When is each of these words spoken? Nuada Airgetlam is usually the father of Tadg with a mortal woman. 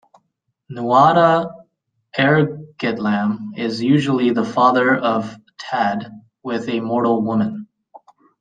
Nuada 0.71 1.53
Airgetlam 2.17 3.55
is 3.55 3.83
usually 3.83 4.31
the 4.31 4.43
father 4.43 4.95
of 4.95 5.35
Tadg 5.59 6.09
with 6.41 6.67
a 6.69 6.79
mortal 6.79 7.21
woman. 7.21 7.67